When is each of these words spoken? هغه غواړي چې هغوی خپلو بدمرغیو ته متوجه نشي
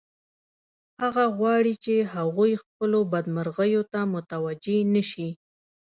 هغه 1.01 1.23
غواړي 1.37 1.73
چې 1.83 1.93
هغوی 2.15 2.51
خپلو 2.63 2.99
بدمرغیو 3.11 3.81
ته 3.93 3.99
متوجه 4.13 4.77
نشي 4.93 5.29